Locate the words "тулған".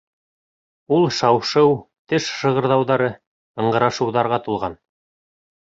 4.51-4.81